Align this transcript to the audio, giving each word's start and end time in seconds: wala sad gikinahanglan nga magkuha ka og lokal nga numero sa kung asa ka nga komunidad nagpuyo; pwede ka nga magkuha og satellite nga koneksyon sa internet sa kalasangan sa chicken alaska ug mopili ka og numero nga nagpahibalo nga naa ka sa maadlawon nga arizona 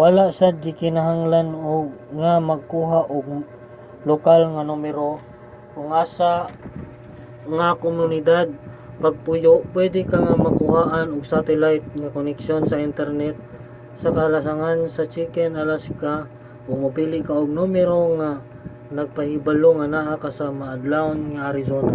wala 0.00 0.24
sad 0.38 0.54
gikinahanglan 0.64 1.48
nga 2.20 2.32
magkuha 2.50 3.00
ka 3.04 3.10
og 3.16 3.26
lokal 4.10 4.42
nga 4.54 4.62
numero 4.70 5.10
sa 5.18 5.22
kung 5.72 5.90
asa 6.04 6.30
ka 6.40 6.48
nga 7.56 7.68
komunidad 7.84 8.48
nagpuyo; 9.04 9.54
pwede 9.74 10.00
ka 10.10 10.16
nga 10.26 10.34
magkuha 10.44 10.82
og 11.14 11.28
satellite 11.32 11.86
nga 12.00 12.12
koneksyon 12.16 12.62
sa 12.66 12.82
internet 12.88 13.36
sa 14.00 14.08
kalasangan 14.16 14.80
sa 14.96 15.02
chicken 15.14 15.52
alaska 15.62 16.14
ug 16.68 16.82
mopili 16.82 17.18
ka 17.28 17.32
og 17.40 17.54
numero 17.58 18.00
nga 18.18 18.30
nagpahibalo 18.98 19.70
nga 19.78 19.86
naa 19.94 20.14
ka 20.22 20.30
sa 20.38 20.46
maadlawon 20.60 21.20
nga 21.32 21.42
arizona 21.50 21.94